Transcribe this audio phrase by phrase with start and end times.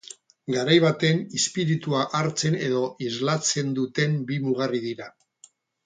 [0.53, 5.13] Garai baten izpiritua hartzen edo islatzen duten bi mugarri dira.